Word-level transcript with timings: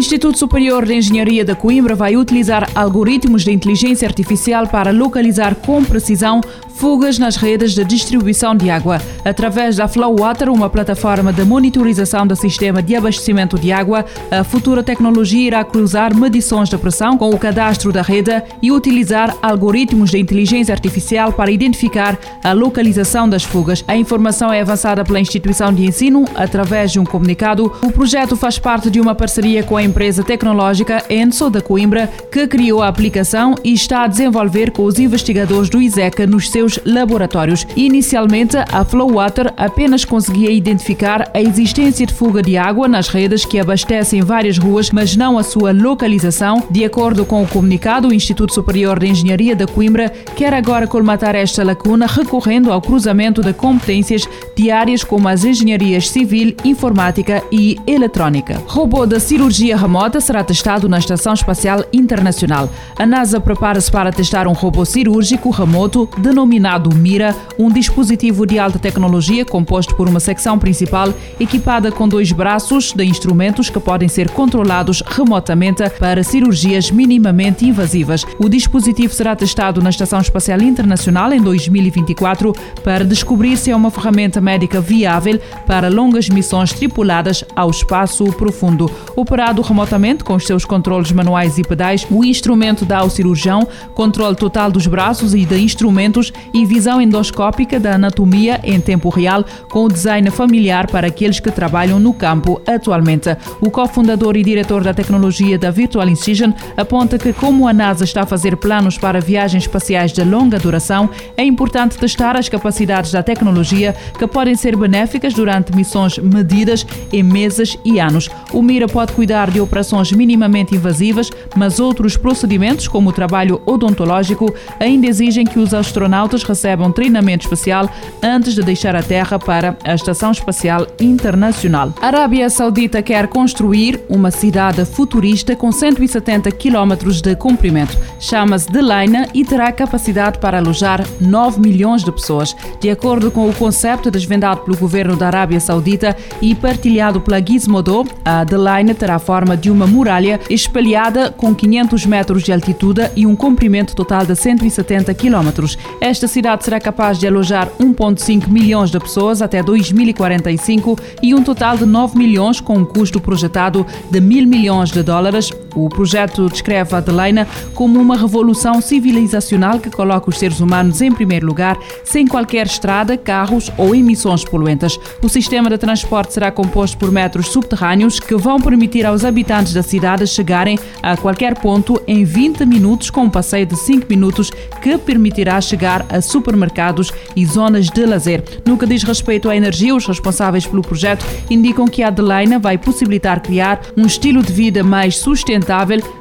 Instituto 0.00 0.38
Superior 0.38 0.86
de 0.86 0.94
Engenharia 0.94 1.44
da 1.44 1.54
Coimbra 1.54 1.94
vai 1.94 2.16
utilizar 2.16 2.70
algoritmos 2.74 3.44
de 3.44 3.52
inteligência 3.52 4.08
artificial 4.08 4.66
para 4.66 4.90
localizar 4.90 5.54
com 5.54 5.84
precisão 5.84 6.40
fugas 6.80 7.18
nas 7.18 7.36
redes 7.36 7.74
de 7.74 7.84
distribuição 7.84 8.56
de 8.56 8.70
água. 8.70 9.02
Através 9.22 9.76
da 9.76 9.86
Flow 9.86 10.16
Water, 10.16 10.48
uma 10.48 10.70
plataforma 10.70 11.30
de 11.30 11.44
monitorização 11.44 12.26
do 12.26 12.34
sistema 12.34 12.82
de 12.82 12.96
abastecimento 12.96 13.58
de 13.58 13.70
água, 13.70 14.06
a 14.30 14.42
futura 14.42 14.82
tecnologia 14.82 15.48
irá 15.48 15.62
cruzar 15.62 16.16
medições 16.16 16.70
de 16.70 16.78
pressão 16.78 17.18
com 17.18 17.28
o 17.28 17.38
cadastro 17.38 17.92
da 17.92 18.00
rede 18.00 18.42
e 18.62 18.72
utilizar 18.72 19.36
algoritmos 19.42 20.10
de 20.10 20.18
inteligência 20.18 20.72
artificial 20.72 21.34
para 21.34 21.50
identificar 21.50 22.18
a 22.42 22.52
localização 22.54 23.28
das 23.28 23.44
fugas. 23.44 23.84
A 23.86 23.94
informação 23.94 24.50
é 24.50 24.62
avançada 24.62 25.04
pela 25.04 25.20
instituição 25.20 25.70
de 25.74 25.84
ensino 25.84 26.24
através 26.34 26.90
de 26.90 26.98
um 26.98 27.04
comunicado. 27.04 27.70
O 27.82 27.92
projeto 27.92 28.38
faz 28.38 28.58
parte 28.58 28.88
de 28.88 28.98
uma 28.98 29.14
parceria 29.14 29.62
com 29.62 29.76
a 29.76 29.82
empresa 29.90 30.22
tecnológica 30.22 31.04
Enso 31.10 31.50
da 31.50 31.60
Coimbra, 31.60 32.06
que 32.30 32.46
criou 32.46 32.80
a 32.80 32.88
aplicação 32.88 33.54
e 33.62 33.74
está 33.74 34.04
a 34.04 34.06
desenvolver 34.06 34.70
com 34.70 34.84
os 34.84 34.98
investigadores 34.98 35.68
do 35.68 35.82
ISECA 35.82 36.26
nos 36.26 36.48
seus 36.48 36.78
laboratórios. 36.86 37.66
Inicialmente, 37.76 38.56
a 38.56 38.84
Flowwater 38.84 39.52
apenas 39.56 40.04
conseguia 40.04 40.50
identificar 40.50 41.30
a 41.34 41.40
existência 41.40 42.06
de 42.06 42.14
fuga 42.14 42.40
de 42.40 42.56
água 42.56 42.88
nas 42.88 43.08
redes 43.08 43.44
que 43.44 43.58
abastecem 43.58 44.22
várias 44.22 44.56
ruas, 44.56 44.90
mas 44.90 45.16
não 45.16 45.36
a 45.36 45.42
sua 45.42 45.72
localização. 45.72 46.62
De 46.70 46.84
acordo 46.84 47.26
com 47.26 47.42
o 47.42 47.48
comunicado, 47.48 48.08
o 48.08 48.14
Instituto 48.14 48.54
Superior 48.54 48.98
de 48.98 49.08
Engenharia 49.08 49.56
da 49.56 49.66
Coimbra 49.66 50.10
quer 50.36 50.54
agora 50.54 50.86
colmatar 50.86 51.34
esta 51.34 51.64
lacuna 51.64 52.06
recorrendo 52.06 52.72
ao 52.72 52.80
cruzamento 52.80 53.42
de 53.42 53.52
competências 53.52 54.26
de 54.56 54.70
áreas 54.70 55.02
como 55.02 55.28
as 55.28 55.44
engenharias 55.44 56.08
civil, 56.08 56.54
informática 56.64 57.42
e 57.50 57.76
eletrónica. 57.86 58.62
Robô 58.66 59.04
da 59.04 59.18
cirurgia 59.18 59.76
remota 59.80 60.20
será 60.20 60.44
testado 60.44 60.88
na 60.88 60.98
Estação 60.98 61.32
Espacial 61.32 61.84
Internacional. 61.90 62.68
A 62.98 63.06
NASA 63.06 63.40
prepara-se 63.40 63.90
para 63.90 64.12
testar 64.12 64.46
um 64.46 64.52
robô 64.52 64.84
cirúrgico 64.84 65.48
remoto 65.48 66.06
denominado 66.18 66.94
Mira, 66.94 67.34
um 67.58 67.70
dispositivo 67.70 68.46
de 68.46 68.58
alta 68.58 68.78
tecnologia 68.78 69.42
composto 69.44 69.94
por 69.94 70.06
uma 70.06 70.20
secção 70.20 70.58
principal 70.58 71.14
equipada 71.38 71.90
com 71.90 72.06
dois 72.06 72.30
braços 72.30 72.92
de 72.92 73.04
instrumentos 73.04 73.70
que 73.70 73.80
podem 73.80 74.08
ser 74.08 74.30
controlados 74.30 75.02
remotamente 75.06 75.88
para 75.98 76.22
cirurgias 76.22 76.90
minimamente 76.90 77.64
invasivas. 77.64 78.26
O 78.38 78.50
dispositivo 78.50 79.14
será 79.14 79.34
testado 79.34 79.80
na 79.80 79.88
Estação 79.88 80.20
Espacial 80.20 80.60
Internacional 80.60 81.32
em 81.32 81.40
2024 81.40 82.52
para 82.84 83.02
descobrir 83.04 83.56
se 83.56 83.70
é 83.70 83.76
uma 83.76 83.90
ferramenta 83.90 84.42
médica 84.42 84.78
viável 84.78 85.40
para 85.66 85.88
longas 85.88 86.28
missões 86.28 86.70
tripuladas 86.70 87.42
ao 87.56 87.70
espaço 87.70 88.26
profundo. 88.34 88.90
Operado 89.16 89.69
remotamente 89.70 90.24
com 90.24 90.34
os 90.34 90.46
seus 90.46 90.64
controles 90.64 91.12
manuais 91.12 91.56
e 91.56 91.62
pedais, 91.62 92.04
o 92.10 92.24
instrumento 92.24 92.84
dá 92.84 92.98
ao 92.98 93.08
cirurgião 93.08 93.66
controle 93.94 94.34
total 94.34 94.70
dos 94.70 94.86
braços 94.86 95.32
e 95.32 95.44
de 95.44 95.60
instrumentos 95.60 96.32
e 96.52 96.66
visão 96.66 97.00
endoscópica 97.00 97.78
da 97.78 97.94
anatomia 97.94 98.60
em 98.64 98.80
tempo 98.80 99.08
real 99.08 99.44
com 99.70 99.84
o 99.84 99.88
design 99.88 100.28
familiar 100.30 100.88
para 100.88 101.06
aqueles 101.06 101.38
que 101.38 101.52
trabalham 101.52 102.00
no 102.00 102.12
campo 102.12 102.60
atualmente. 102.66 103.36
O 103.60 103.70
cofundador 103.70 104.36
e 104.36 104.42
diretor 104.42 104.82
da 104.82 104.92
tecnologia 104.92 105.56
da 105.56 105.70
Virtual 105.70 106.08
Incision 106.08 106.50
aponta 106.76 107.16
que, 107.16 107.32
como 107.32 107.68
a 107.68 107.72
NASA 107.72 108.02
está 108.02 108.22
a 108.22 108.26
fazer 108.26 108.56
planos 108.56 108.98
para 108.98 109.20
viagens 109.20 109.62
espaciais 109.62 110.12
de 110.12 110.24
longa 110.24 110.58
duração, 110.58 111.08
é 111.36 111.44
importante 111.44 111.96
testar 111.96 112.36
as 112.36 112.48
capacidades 112.48 113.12
da 113.12 113.22
tecnologia 113.22 113.94
que 114.18 114.26
podem 114.26 114.56
ser 114.56 114.76
benéficas 114.76 115.32
durante 115.32 115.74
missões 115.76 116.18
medidas 116.18 116.84
em 117.12 117.22
meses 117.22 117.78
e 117.84 118.00
anos. 118.00 118.28
O 118.52 118.62
Mira 118.62 118.88
pode 118.88 119.12
cuidar 119.12 119.48
de 119.48 119.59
operações 119.60 120.12
minimamente 120.12 120.74
invasivas, 120.74 121.30
mas 121.56 121.80
outros 121.80 122.16
procedimentos, 122.16 122.88
como 122.88 123.10
o 123.10 123.12
trabalho 123.12 123.60
odontológico, 123.66 124.54
ainda 124.78 125.06
exigem 125.06 125.44
que 125.44 125.58
os 125.58 125.74
astronautas 125.74 126.42
um 126.86 126.92
treinamento 126.92 127.44
especial 127.44 127.88
antes 128.22 128.54
de 128.54 128.62
deixar 128.62 128.94
a 128.96 129.02
Terra 129.02 129.38
para 129.38 129.76
a 129.84 129.94
Estação 129.94 130.30
Espacial 130.30 130.86
Internacional. 131.00 131.92
A 132.00 132.06
Arábia 132.06 132.50
Saudita 132.50 133.02
quer 133.02 133.28
construir 133.28 134.00
uma 134.08 134.30
cidade 134.30 134.84
futurista 134.84 135.54
com 135.56 135.70
170 135.70 136.50
quilómetros 136.52 137.20
de 137.20 137.34
comprimento. 137.36 137.96
Chama-se 138.18 138.70
Delaina 138.70 139.28
e 139.32 139.44
terá 139.44 139.70
capacidade 139.72 140.38
para 140.38 140.58
alojar 140.58 141.04
9 141.20 141.60
milhões 141.60 142.04
de 142.04 142.12
pessoas. 142.12 142.54
De 142.80 142.90
acordo 142.90 143.30
com 143.30 143.48
o 143.48 143.54
conceito 143.54 144.10
desvendado 144.10 144.60
pelo 144.60 144.76
governo 144.76 145.16
da 145.16 145.26
Arábia 145.26 145.60
Saudita 145.60 146.16
e 146.40 146.54
partilhado 146.54 147.20
pela 147.20 147.40
Gizmodo, 147.40 148.06
a 148.24 148.44
Delaina 148.44 148.94
terá 148.94 149.18
a 149.18 149.18
forma 149.50 149.56
de 149.56 149.70
uma 149.70 149.86
muralha 149.86 150.40
espalhada 150.48 151.30
com 151.30 151.54
500 151.54 152.06
metros 152.06 152.42
de 152.42 152.52
altitude 152.52 153.10
e 153.16 153.26
um 153.26 153.34
comprimento 153.34 153.94
total 153.94 154.24
de 154.24 154.36
170 154.36 155.12
quilómetros. 155.14 155.76
Esta 156.00 156.28
cidade 156.28 156.64
será 156.64 156.78
capaz 156.78 157.18
de 157.18 157.26
alojar 157.26 157.68
1,5 157.80 158.48
milhões 158.48 158.90
de 158.90 158.98
pessoas 158.98 159.42
até 159.42 159.62
2045 159.62 160.98
e 161.22 161.34
um 161.34 161.42
total 161.42 161.76
de 161.76 161.86
9 161.86 162.16
milhões 162.16 162.60
com 162.60 162.78
um 162.78 162.84
custo 162.84 163.20
projetado 163.20 163.86
de 164.10 164.20
mil 164.20 164.46
milhões 164.46 164.90
de 164.90 165.02
dólares. 165.02 165.50
O 165.74 165.88
projeto 165.88 166.48
descreve 166.48 166.94
a 166.94 166.98
Adelaina 166.98 167.46
como 167.74 168.00
uma 168.00 168.16
revolução 168.16 168.80
civilizacional 168.80 169.78
que 169.78 169.90
coloca 169.90 170.30
os 170.30 170.38
seres 170.38 170.60
humanos 170.60 171.00
em 171.00 171.12
primeiro 171.12 171.46
lugar, 171.46 171.78
sem 172.04 172.26
qualquer 172.26 172.66
estrada, 172.66 173.16
carros 173.16 173.70
ou 173.76 173.94
emissões 173.94 174.44
poluentes. 174.44 174.98
O 175.22 175.28
sistema 175.28 175.70
de 175.70 175.78
transporte 175.78 176.34
será 176.34 176.50
composto 176.50 176.98
por 176.98 177.10
metros 177.10 177.48
subterrâneos 177.48 178.18
que 178.18 178.36
vão 178.36 178.60
permitir 178.60 179.06
aos 179.06 179.24
habitantes 179.24 179.72
da 179.72 179.82
cidade 179.82 180.26
chegarem 180.26 180.78
a 181.02 181.16
qualquer 181.16 181.58
ponto 181.58 182.00
em 182.06 182.24
20 182.24 182.64
minutos 182.66 183.10
com 183.10 183.22
um 183.22 183.30
passeio 183.30 183.66
de 183.66 183.76
5 183.76 184.06
minutos 184.08 184.50
que 184.82 184.96
permitirá 184.98 185.60
chegar 185.60 186.04
a 186.08 186.20
supermercados 186.20 187.12
e 187.36 187.44
zonas 187.44 187.86
de 187.86 188.04
lazer. 188.04 188.42
No 188.66 188.76
que 188.76 188.86
diz 188.86 189.02
respeito 189.02 189.48
à 189.48 189.56
energia, 189.56 189.94
os 189.94 190.06
responsáveis 190.06 190.66
pelo 190.66 190.82
projeto 190.82 191.24
indicam 191.48 191.86
que 191.86 192.02
a 192.02 192.08
Adelaina 192.08 192.58
vai 192.58 192.78
possibilitar 192.78 193.40
criar 193.40 193.80
um 193.96 194.06
estilo 194.06 194.42
de 194.42 194.52
vida 194.52 194.82
mais 194.82 195.16
sustentável, 195.18 195.59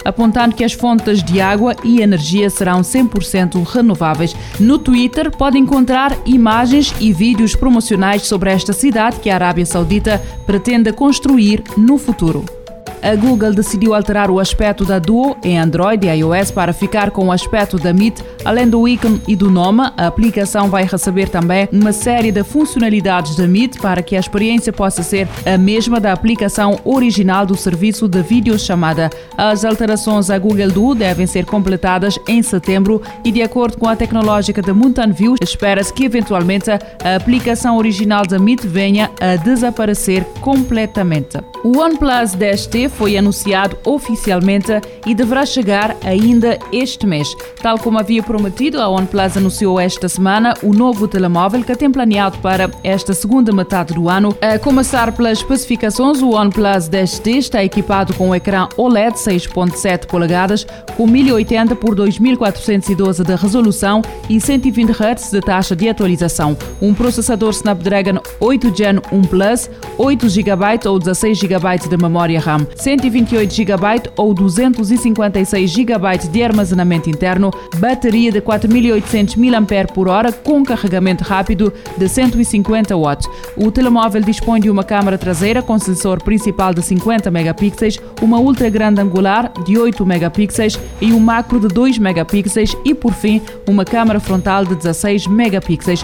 apontando 0.04 0.56
que 0.56 0.64
as 0.64 0.74
fontes 0.74 1.24
de 1.24 1.40
água 1.40 1.76
e 1.84 2.02
energia 2.02 2.50
serão 2.50 2.82
100% 2.82 3.64
renováveis. 3.64 4.36
No 4.60 4.78
Twitter 4.78 5.32
pode 5.32 5.58
encontrar 5.58 6.16
imagens 6.26 6.94
e 7.00 7.12
vídeos 7.14 7.56
promocionais 7.56 8.24
sobre 8.24 8.52
esta 8.52 8.74
cidade 8.74 9.20
que 9.20 9.30
a 9.30 9.36
Arábia 9.36 9.66
Saudita 9.66 10.22
pretende 10.46 10.92
construir 10.92 11.64
no 11.78 11.98
futuro 11.98 12.59
a 13.02 13.16
Google 13.16 13.54
decidiu 13.54 13.94
alterar 13.94 14.30
o 14.30 14.40
aspecto 14.40 14.86
da 14.86 15.00
Duo 15.00 15.38
em 15.44 15.58
Android 15.58 16.06
e 16.06 16.10
iOS 16.10 16.52
para 16.52 16.74
ficar 16.74 17.12
com 17.12 17.28
o 17.28 17.32
aspecto 17.32 17.78
da 17.78 17.94
Meet. 17.94 18.20
Além 18.46 18.68
do 18.68 18.88
ícone 18.88 19.22
e 19.28 19.36
do 19.36 19.50
nome, 19.50 19.82
a 19.98 20.08
aplicação 20.08 20.70
vai 20.70 20.86
receber 20.86 21.30
também 21.30 21.68
uma 21.72 21.92
série 21.92 22.32
de 22.32 22.44
funcionalidades 22.44 23.36
da 23.36 23.48
Meet 23.48 23.80
para 23.80 24.02
que 24.02 24.16
a 24.16 24.20
experiência 24.20 24.72
possa 24.72 25.04
ser 25.04 25.28
a 25.46 25.58
mesma 25.58 26.00
da 26.00 26.14
aplicação 26.14 26.80
original 26.84 27.46
do 27.46 27.56
serviço 27.56 28.08
de 28.08 28.22
videochamada. 28.22 29.10
As 29.38 29.64
alterações 29.66 30.30
à 30.30 30.38
Google 30.38 30.70
Duo 30.70 30.96
devem 30.96 31.28
ser 31.28 31.46
completadas 31.46 32.20
em 32.28 32.42
setembro 32.42 33.02
e, 33.24 33.32
de 33.32 33.42
acordo 33.42 33.78
com 33.78 33.88
a 33.88 33.96
tecnológica 33.96 34.62
da 34.62 34.74
Mountain 34.74 35.12
View, 35.12 35.36
espera-se 35.42 35.94
que 35.94 36.06
eventualmente 36.06 36.70
a 36.70 36.80
aplicação 37.16 37.78
original 37.78 38.26
da 38.26 38.40
Meet 38.40 38.64
venha 38.66 39.10
a 39.20 39.36
desaparecer 39.36 40.24
completamente. 40.42 41.38
O 41.62 41.78
OnePlus 41.78 42.38
10T 42.38 42.88
foi 42.88 43.18
anunciado 43.18 43.78
oficialmente 43.86 44.72
e 45.06 45.14
deverá 45.14 45.46
chegar 45.46 45.94
ainda 46.06 46.58
este 46.72 47.06
mês. 47.06 47.36
Tal 47.62 47.78
como 47.78 48.00
havia 48.00 48.24
prometido, 48.24 48.80
a 48.80 48.88
OnePlus 48.88 49.36
anunciou 49.36 49.78
esta 49.78 50.08
semana 50.08 50.54
o 50.64 50.72
novo 50.72 51.06
telemóvel 51.06 51.62
que 51.62 51.76
tem 51.76 51.92
planeado 51.92 52.38
para 52.38 52.72
esta 52.82 53.14
segunda 53.14 53.52
metade 53.52 53.94
do 53.94 54.08
ano. 54.08 54.38
A 54.40 54.58
começar 54.58 55.12
pelas 55.12 55.40
especificações, 55.40 56.22
o 56.22 56.30
OnePlus 56.30 56.88
10T 56.90 57.36
está 57.36 57.62
equipado 57.62 58.14
com 58.14 58.30
um 58.30 58.36
ecrã 58.36 58.70
OLED 58.78 59.18
6.7 59.18 60.06
polegadas 60.06 60.66
com 60.96 61.06
1080 61.06 61.76
por 61.76 61.94
2412 61.94 63.22
de 63.22 63.36
resolução 63.36 64.02
e 64.30 64.40
120 64.40 64.92
Hz 64.92 65.32
de 65.32 65.42
taxa 65.42 65.76
de 65.76 65.90
atualização. 65.90 66.58
Um 66.82 66.94
processador 66.94 67.50
Snapdragon 67.50 68.22
8 68.40 68.74
Gen 68.74 69.02
1 69.12 69.22
Plus, 69.24 69.70
8 69.98 70.30
GB 70.30 70.88
ou 70.88 70.98
16 70.98 71.38
GB 71.38 71.49
de 71.90 71.98
memória 71.98 72.40
RAM. 72.40 72.68
128 72.76 73.54
GB 73.54 74.12
ou 74.16 74.34
256 74.34 75.72
GB 75.72 76.18
de 76.32 76.44
armazenamento 76.44 77.10
interno, 77.10 77.52
bateria 77.78 78.32
de 78.32 78.40
4800 78.42 79.36
mAh 79.36 80.32
com 80.44 80.64
carregamento 80.64 81.24
rápido 81.24 81.74
de 81.98 82.08
150 82.08 82.96
watts. 82.96 83.28
O 83.58 83.72
telemóvel 83.72 84.22
dispõe 84.22 84.60
de 84.60 84.70
uma 84.70 84.84
câmera 84.84 85.18
traseira 85.18 85.62
com 85.62 85.80
sensor 85.80 86.22
principal 86.22 86.74
de 86.74 86.82
50 86.82 87.32
megapixels, 87.32 88.00
uma 88.22 88.40
ultra 88.40 88.70
grande 88.70 89.02
angular 89.02 89.52
de 89.66 89.78
8 89.78 90.06
megapixels 90.06 90.80
e 91.02 91.12
um 91.12 91.20
macro 91.20 91.60
de 91.60 91.68
2 91.68 91.98
megapixels 91.98 92.76
e, 92.86 92.94
por 92.94 93.14
fim, 93.14 93.42
uma 93.68 93.86
câmera 93.86 94.20
frontal 94.20 94.66
de 94.66 94.76
16 94.76 95.28
megapixels. 95.28 96.04